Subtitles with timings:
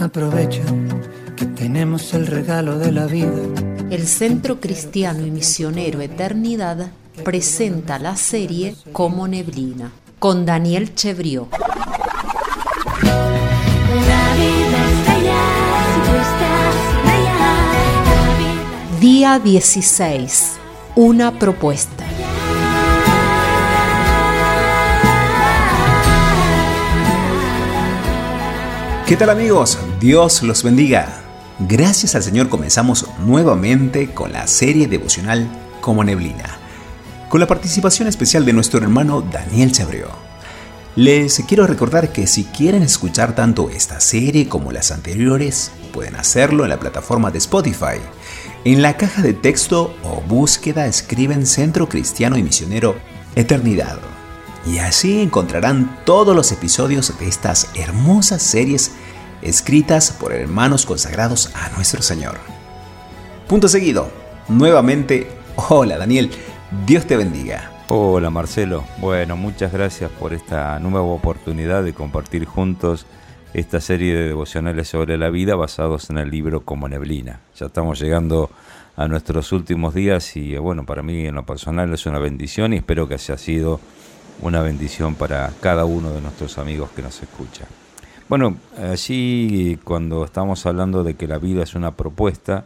[0.00, 0.62] Aprovecha
[1.34, 3.32] que tenemos el regalo de la vida.
[3.90, 6.92] El Centro Cristiano y Misionero Eternidad
[7.24, 9.90] presenta la serie Como Neblina
[10.20, 11.48] con Daniel Chevrió.
[19.00, 20.58] Día 16.
[20.94, 22.04] Una propuesta.
[29.08, 29.78] ¿Qué tal amigos?
[29.98, 31.22] Dios los bendiga.
[31.60, 35.48] Gracias al Señor comenzamos nuevamente con la serie devocional
[35.80, 36.58] Como Neblina,
[37.30, 40.10] con la participación especial de nuestro hermano Daniel Chabreo.
[40.94, 46.64] Les quiero recordar que si quieren escuchar tanto esta serie como las anteriores, pueden hacerlo
[46.64, 48.02] en la plataforma de Spotify.
[48.66, 52.94] En la caja de texto o búsqueda escriben Centro Cristiano y Misionero
[53.34, 54.00] Eternidad
[54.68, 58.94] y así encontrarán todos los episodios de estas hermosas series
[59.40, 62.36] escritas por hermanos consagrados a nuestro Señor.
[63.48, 64.10] Punto seguido.
[64.48, 65.28] Nuevamente,
[65.70, 66.30] hola Daniel,
[66.86, 67.70] Dios te bendiga.
[67.88, 73.06] Hola Marcelo, bueno, muchas gracias por esta nueva oportunidad de compartir juntos
[73.54, 77.40] esta serie de devocionales sobre la vida basados en el libro Como Neblina.
[77.56, 78.50] Ya estamos llegando
[78.96, 82.76] a nuestros últimos días y bueno, para mí en lo personal es una bendición y
[82.76, 83.80] espero que haya sido
[84.40, 87.66] una bendición para cada uno de nuestros amigos que nos escucha.
[88.28, 92.64] Bueno, allí cuando estamos hablando de que la vida es una propuesta,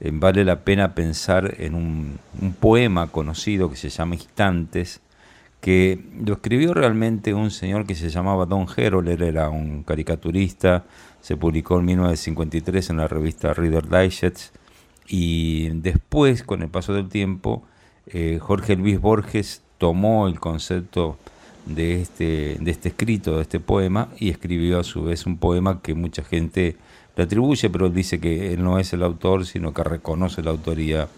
[0.00, 2.18] eh, vale la pena pensar en un,
[2.60, 5.00] poema conocido que se llama Instantes,
[5.60, 10.84] que lo escribió realmente un señor que se llamaba Don Herold, era un caricaturista,
[11.20, 14.56] se publicó en 1953 en la revista Reader Digest,
[15.06, 17.62] y después, con el paso del tiempo,
[18.06, 21.18] eh, Jorge Luis Borges tomó el concepto
[21.66, 25.82] de este, de este escrito, de este poema, y escribió a su vez un poema
[25.82, 26.76] que mucha gente
[27.16, 31.08] le atribuye, pero dice que él no es el autor, sino que reconoce la autoría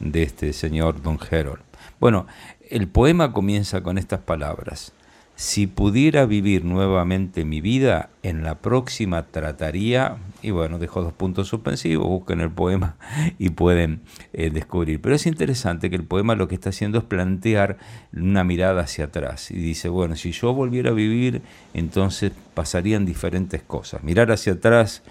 [0.00, 1.62] de este señor Don Herold.
[2.00, 2.26] Bueno,
[2.68, 4.92] el poema comienza con estas palabras.
[5.38, 11.46] Si pudiera vivir nuevamente mi vida, en la próxima trataría, y bueno, dejo dos puntos
[11.46, 12.96] suspensivos, busquen el poema
[13.38, 14.00] y pueden
[14.32, 15.00] eh, descubrir.
[15.00, 17.78] Pero es interesante que el poema lo que está haciendo es plantear
[18.12, 19.52] una mirada hacia atrás.
[19.52, 24.02] Y dice, bueno, si yo volviera a vivir, entonces pasarían diferentes cosas.
[24.02, 25.04] Mirar hacia atrás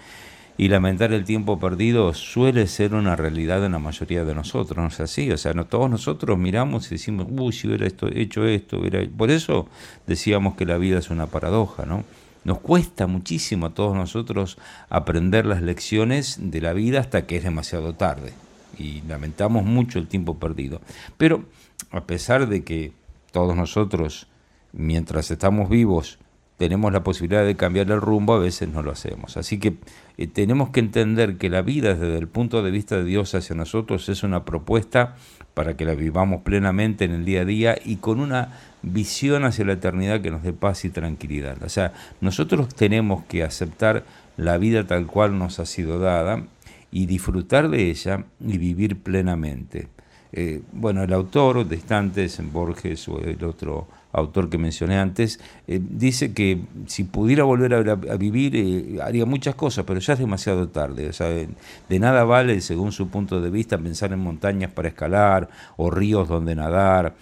[0.58, 4.88] y lamentar el tiempo perdido suele ser una realidad en la mayoría de nosotros, ¿no
[4.88, 5.30] es así?
[5.30, 9.00] O sea, no, todos nosotros miramos y decimos, uy, si hubiera esto, hecho esto, hubiera...
[9.16, 9.68] por eso
[10.08, 12.04] decíamos que la vida es una paradoja, ¿no?
[12.42, 14.58] Nos cuesta muchísimo a todos nosotros
[14.90, 18.32] aprender las lecciones de la vida hasta que es demasiado tarde
[18.76, 20.80] y lamentamos mucho el tiempo perdido.
[21.16, 21.44] Pero
[21.92, 22.92] a pesar de que
[23.30, 24.26] todos nosotros,
[24.72, 26.18] mientras estamos vivos,
[26.58, 29.36] tenemos la posibilidad de cambiar el rumbo, a veces no lo hacemos.
[29.36, 29.76] Así que
[30.18, 33.54] eh, tenemos que entender que la vida desde el punto de vista de Dios hacia
[33.54, 35.14] nosotros es una propuesta
[35.54, 39.64] para que la vivamos plenamente en el día a día y con una visión hacia
[39.64, 41.62] la eternidad que nos dé paz y tranquilidad.
[41.62, 44.04] O sea, nosotros tenemos que aceptar
[44.36, 46.42] la vida tal cual nos ha sido dada
[46.90, 49.88] y disfrutar de ella y vivir plenamente.
[50.32, 55.40] Eh, bueno, el autor de Instantes, en Borges o el otro autor que mencioné antes,
[55.66, 60.18] eh, dice que si pudiera volver a, vivir eh, haría muchas cosas, pero ya es
[60.18, 61.08] demasiado tarde.
[61.08, 65.48] O sea, de nada vale, según su punto de vista, pensar en montañas para escalar
[65.76, 67.14] o ríos donde nadar,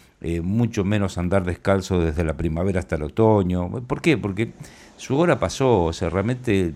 [0.43, 3.71] mucho menos andar descalzo desde la primavera hasta el otoño.
[3.87, 4.17] ¿Por qué?
[4.17, 4.53] Porque
[4.97, 6.73] su hora pasó, o sea, realmente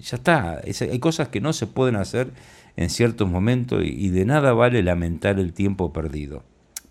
[0.00, 0.60] ya está.
[0.64, 2.32] hay cosas que no se pueden hacer
[2.76, 6.42] en ciertos momentos y de nada vale lamentar el tiempo perdido.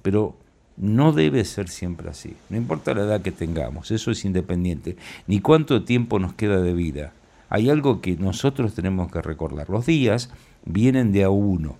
[0.01, 0.37] Pero
[0.79, 2.35] no debe ser siempre así.
[2.49, 4.95] No importa la edad que tengamos, eso es independiente.
[5.27, 7.13] Ni cuánto tiempo nos queda de vida.
[7.49, 9.69] Hay algo que nosotros tenemos que recordar.
[9.69, 10.29] Los días
[10.65, 11.75] vienen de a uno.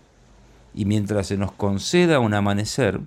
[0.73, 2.99] Y mientras se nos conceda un amanecer,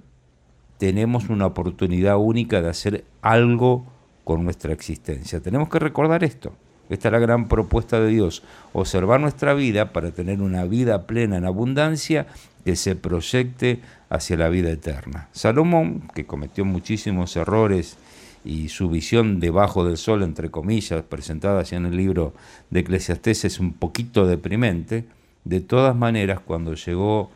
[0.78, 3.86] tenemos una oportunidad única de hacer algo
[4.24, 5.40] con nuestra existencia.
[5.40, 6.52] Tenemos que recordar esto.
[6.88, 8.42] Esta es la gran propuesta de Dios,
[8.72, 12.26] observar nuestra vida para tener una vida plena en abundancia
[12.64, 15.28] que se proyecte hacia la vida eterna.
[15.32, 17.96] Salomón, que cometió muchísimos errores
[18.44, 22.34] y su visión debajo del sol, entre comillas, presentada en el libro
[22.70, 25.06] de Eclesiastés, es un poquito deprimente,
[25.44, 27.30] de todas maneras, cuando llegó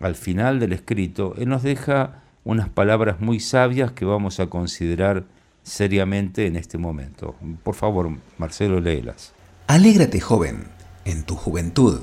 [0.00, 5.24] al final del escrito, él nos deja unas palabras muy sabias que vamos a considerar
[5.62, 7.34] seriamente en este momento.
[7.62, 9.32] Por favor, Marcelo, léelas.
[9.66, 10.64] Alégrate, joven,
[11.04, 12.00] en tu juventud,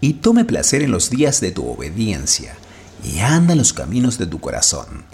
[0.00, 2.56] y tome placer en los días de tu obediencia,
[3.04, 5.04] y anda en los caminos de tu corazón,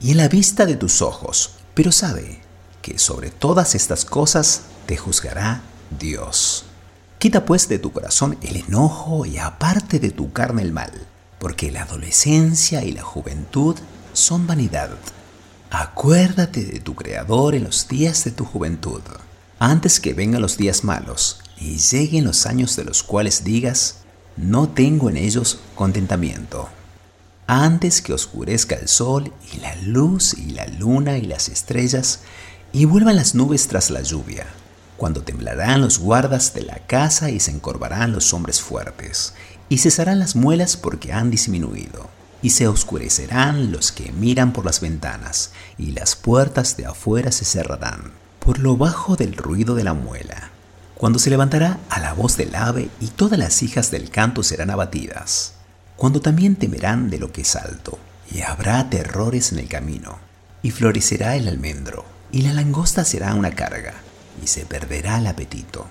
[0.00, 2.40] y en la vista de tus ojos, pero sabe
[2.82, 5.62] que sobre todas estas cosas te juzgará
[5.98, 6.66] Dios.
[7.18, 10.92] Quita pues de tu corazón el enojo y aparte de tu carne el mal,
[11.38, 13.76] porque la adolescencia y la juventud
[14.12, 14.90] son vanidad.
[15.70, 19.00] Acuérdate de tu Creador en los días de tu juventud,
[19.58, 24.03] antes que vengan los días malos y lleguen los años de los cuales digas,
[24.36, 26.68] no tengo en ellos contentamiento.
[27.46, 32.20] Antes que oscurezca el sol y la luz y la luna y las estrellas,
[32.72, 34.46] y vuelvan las nubes tras la lluvia,
[34.96, 39.34] cuando temblarán los guardas de la casa y se encorvarán los hombres fuertes,
[39.68, 42.08] y cesarán las muelas porque han disminuido,
[42.42, 47.44] y se oscurecerán los que miran por las ventanas, y las puertas de afuera se
[47.44, 50.50] cerrarán, por lo bajo del ruido de la muela,
[50.96, 54.70] cuando se levantará a la voz del ave y todas las hijas del canto serán
[54.70, 55.54] abatidas,
[55.96, 57.98] cuando también temerán de lo que es alto,
[58.30, 60.18] y habrá terrores en el camino,
[60.62, 63.94] y florecerá el almendro, y la langosta será una carga,
[64.42, 65.86] y se perderá el apetito,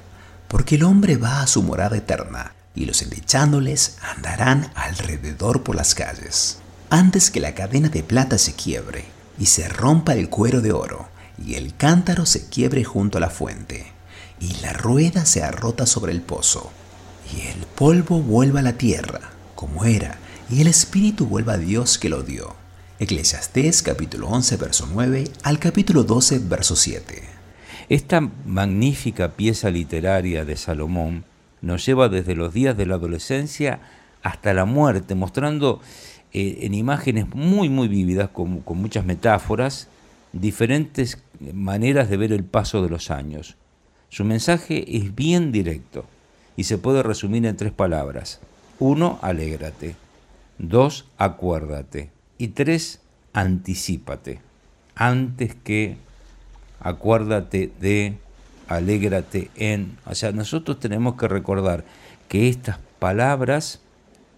[0.47, 5.95] porque el hombre va a su morada eterna, y los endechándoles andarán alrededor por las
[5.95, 6.57] calles,
[6.89, 9.05] antes que la cadena de plata se quiebre,
[9.39, 11.07] y se rompa el cuero de oro,
[11.44, 13.93] y el cántaro se quiebre junto a la fuente,
[14.44, 16.69] y la rueda se arrota sobre el pozo,
[17.34, 19.22] y el polvo vuelva a la tierra,
[19.56, 20.18] como era,
[20.50, 22.54] y el espíritu vuelva a Dios que lo dio.
[23.00, 27.24] Eclesiastés capítulo 11 verso 9 al capítulo 12 verso 7.
[27.88, 31.24] Esta magnífica pieza literaria de Salomón
[31.62, 33.80] nos lleva desde los días de la adolescencia
[34.24, 35.80] hasta la muerte, mostrando
[36.34, 39.88] eh, en imágenes muy, muy vívidas, con, con muchas metáforas,
[40.34, 41.24] diferentes
[41.54, 43.56] maneras de ver el paso de los años.
[44.13, 46.06] Su mensaje es bien directo
[46.56, 48.42] y se puede resumir en tres palabras.
[48.77, 49.95] Uno, alégrate.
[50.60, 52.12] Dos, acuérdate.
[52.38, 53.01] Y tres,
[53.33, 54.39] anticípate.
[54.94, 55.98] Antes que
[56.80, 58.13] acuérdate de,
[58.68, 59.98] alégrate en.
[60.06, 61.83] O sea, nosotros tenemos que recordar
[62.27, 63.81] que estas palabras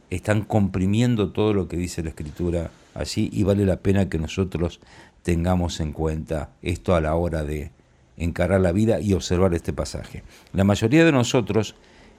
[0.09, 4.79] están comprimiendo todo lo que dice la escritura allí y vale la pena que nosotros
[5.21, 7.74] tengamos en cuenta esto a la hora de
[8.17, 10.23] encarar la vida y observar este pasaje.
[10.53, 11.75] La mayoría de nosotros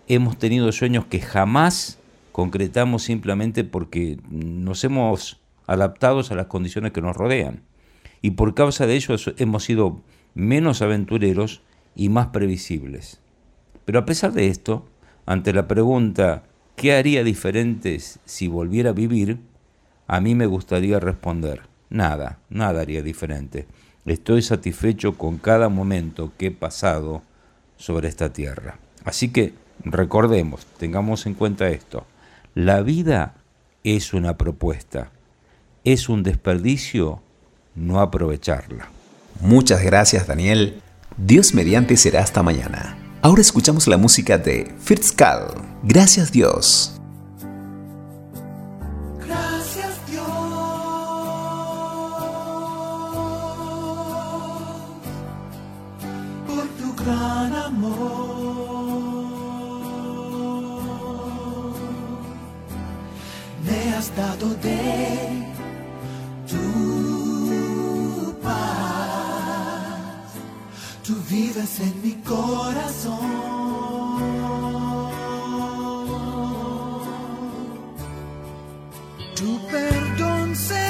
[0.09, 1.99] hemos tenido sueños que jamás
[2.33, 7.63] concretamos simplemente porque nos hemos adaptado a las condiciones que nos rodean.
[8.23, 10.01] Y por causa de ello hemos sido
[10.35, 11.63] menos aventureros
[11.95, 13.21] y más previsibles.
[13.85, 14.87] Pero a pesar de esto,
[15.25, 16.45] ante la pregunta
[16.77, 19.39] ¿qué haría diferente si volviera a vivir?
[20.07, 23.67] A mí me gustaría responder, nada, nada haría diferente.
[24.07, 27.23] Estoy satisfecho con cada momento que he pasado
[27.77, 28.79] sobre esta tierra.
[29.05, 29.55] Así que
[29.85, 32.07] recordemos, tengamos en cuenta esto.
[32.55, 33.35] La vida
[33.85, 35.11] es una propuesta.
[35.85, 37.21] Es un desperdicio
[37.75, 38.89] no aprovecharla.
[39.41, 40.81] Muchas gracias Daniel.
[41.17, 42.97] Dios mediante será hasta mañana.
[43.23, 45.49] Ahora escuchamos la música de Fitzcal.
[45.83, 46.96] Gracias Dios.
[57.07, 57.97] Gran amor.
[63.67, 64.83] Me has dado de
[66.51, 66.67] tu
[68.43, 70.29] paz.
[71.07, 73.47] Tú vives en mi corazón.
[79.39, 80.86] Tu perdón, Señor.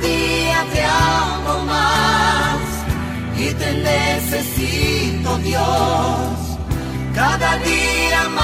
[0.00, 2.60] Día te amo más
[3.36, 6.58] y te necesito, Dios.
[7.14, 8.37] Cada día más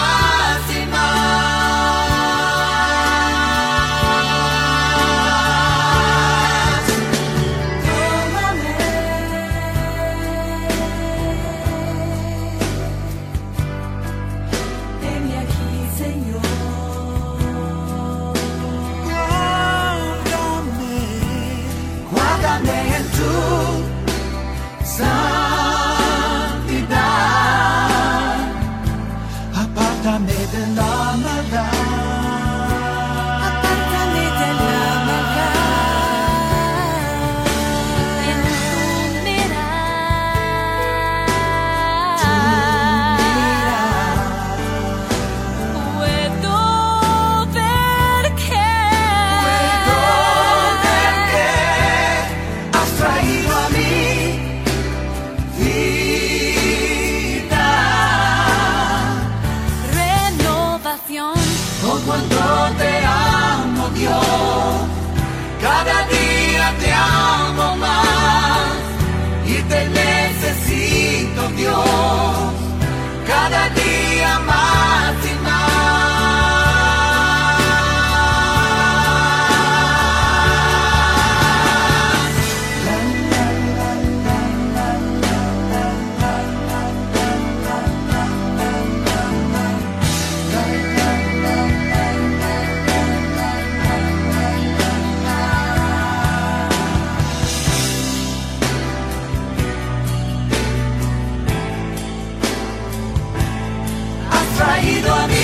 [104.84, 105.34] traído a mí